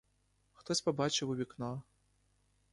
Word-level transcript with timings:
Хтось 0.53 0.81
побачив 0.81 1.29
у 1.29 1.35
вікно. 1.35 1.83